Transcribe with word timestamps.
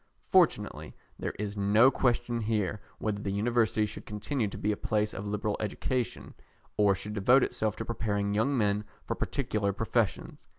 Fortunately, 0.31 0.95
there 1.19 1.35
is 1.37 1.55
no 1.55 1.91
question 1.91 2.39
here 2.41 2.81
whether 2.97 3.21
the 3.21 3.31
University 3.31 3.85
should 3.85 4.03
continue 4.07 4.47
to 4.47 4.57
be 4.57 4.71
a 4.71 4.75
place 4.75 5.13
of 5.13 5.27
liberal 5.27 5.55
education, 5.59 6.33
or 6.75 6.95
should 6.95 7.13
devote 7.13 7.43
itself 7.43 7.75
to 7.75 7.85
preparing 7.85 8.33
young 8.33 8.57
men 8.57 8.83
for 9.05 9.13
particular 9.13 9.71
professions. 9.71 10.47